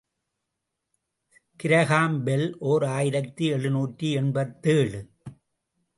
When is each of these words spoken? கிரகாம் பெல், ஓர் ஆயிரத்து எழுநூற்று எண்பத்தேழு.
கிரகாம் 1.59 2.23
பெல், 2.23 2.57
ஓர் 2.59 2.83
ஆயிரத்து 2.83 3.45
எழுநூற்று 3.45 4.11
எண்பத்தேழு. 4.11 5.01